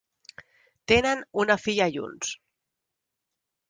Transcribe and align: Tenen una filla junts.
Tenen 0.93 1.23
una 1.45 1.59
filla 1.67 1.91
junts. 1.99 2.35